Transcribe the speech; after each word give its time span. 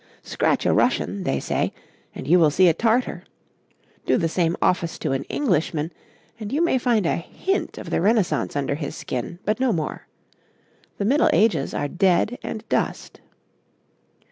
Scratch 0.23 0.65
a 0.65 0.73
Russian, 0.73 1.25
they 1.25 1.39
say, 1.39 1.71
and 2.15 2.27
you 2.27 2.39
will 2.39 2.49
see 2.49 2.67
a 2.67 2.73
Tartar; 2.73 3.23
do 4.07 4.17
the 4.17 4.27
same 4.27 4.57
office 4.59 4.97
by 4.97 5.15
an 5.15 5.25
Englishman, 5.25 5.93
and 6.39 6.51
you 6.51 6.59
may 6.63 6.79
find 6.79 7.05
a 7.05 7.17
hint 7.17 7.77
of 7.77 7.91
the 7.91 8.01
Renaissance 8.01 8.55
under 8.55 8.73
his 8.73 8.95
skin, 8.95 9.37
but 9.45 9.59
no 9.59 9.71
more. 9.71 10.07
The 10.97 11.05
Middle 11.05 11.29
Ages 11.31 11.75
are 11.75 11.87
dead 11.87 12.39
and 12.41 12.67
dust. 12.67 13.21